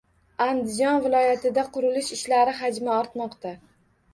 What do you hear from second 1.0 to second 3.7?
viloyatida qurilish ishlari hajmi ortmoqda